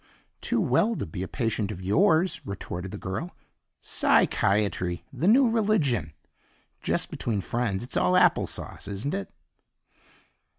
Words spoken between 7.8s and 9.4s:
it's all applesauce, isn't it?"